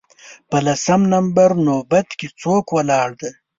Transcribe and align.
په 0.49 0.57
لسم 0.65 1.01
نمبر 1.13 1.49
نوبت 1.67 2.07
کې 2.19 2.27
څوک 2.41 2.65
ولاړ 2.75 3.09
دی 3.19 3.31